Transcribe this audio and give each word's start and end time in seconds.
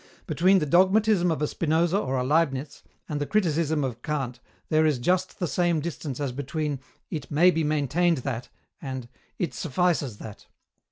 Between 0.25 0.57
the 0.57 0.65
dogmatism 0.65 1.29
of 1.29 1.43
a 1.43 1.47
Spinoza 1.47 1.95
or 1.99 2.17
a 2.17 2.23
Leibniz 2.23 2.81
and 3.07 3.21
the 3.21 3.27
criticism 3.27 3.83
of 3.83 4.01
Kant 4.01 4.39
there 4.69 4.83
is 4.83 4.97
just 4.97 5.37
the 5.37 5.45
same 5.45 5.79
distance 5.79 6.19
as 6.19 6.31
between 6.31 6.79
"it 7.11 7.29
may 7.29 7.51
be 7.51 7.63
maintained 7.63 8.17
that" 8.25 8.49
and 8.81 9.07
"it 9.37 9.53
suffices 9.53 10.17
that 10.17 10.47